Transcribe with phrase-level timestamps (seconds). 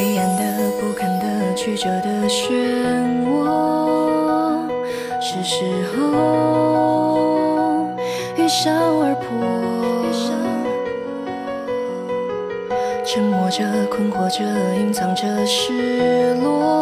[0.00, 0.42] 黑暗的、
[0.80, 2.48] 不堪的、曲折的漩
[3.26, 4.62] 涡，
[5.20, 7.86] 是时候
[8.34, 9.28] 一笑而破。
[13.04, 14.42] 沉默着、困惑着、
[14.76, 16.79] 隐藏着失落，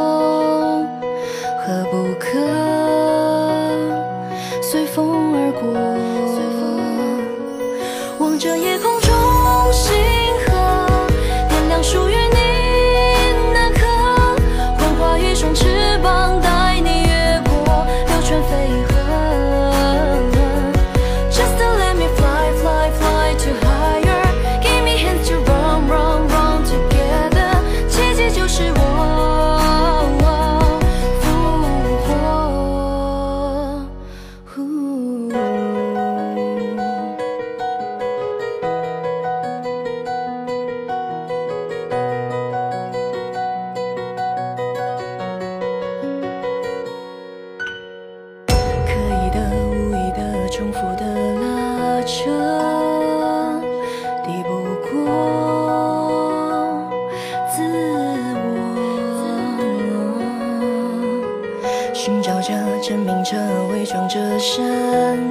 [62.09, 63.37] 寻找着、证明着、
[63.71, 64.65] 伪装着善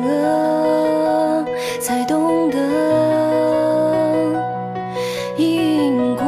[0.06, 1.44] 恶，
[1.82, 2.58] 才懂得
[5.38, 6.27] 因果。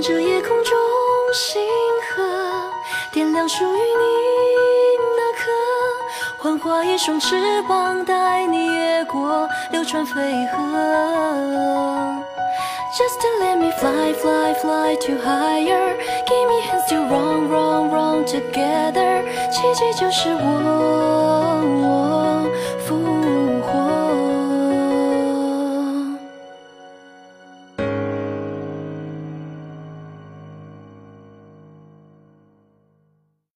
[0.00, 0.78] 望着夜空中
[1.34, 1.60] 星
[2.08, 2.24] 河，
[3.12, 4.04] 点亮属于你
[5.14, 5.50] 那颗，
[6.38, 10.56] 幻化一双翅膀，带你越过流川飞河。
[12.96, 15.94] Just to let me fly, fly, fly to higher.
[16.26, 19.22] Give me hands to run, run, run together.
[19.50, 20.99] 奇迹就是我。